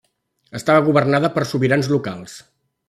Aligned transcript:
Estava 0.59 0.83
governada 0.87 1.31
per 1.37 1.47
sobirans 1.53 1.95
locals. 1.97 2.41